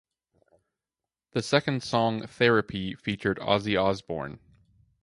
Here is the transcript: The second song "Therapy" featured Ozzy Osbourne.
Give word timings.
The 1.33 1.43
second 1.43 1.83
song 1.83 2.25
"Therapy" 2.25 2.95
featured 2.95 3.37
Ozzy 3.37 3.79
Osbourne. 3.79 4.39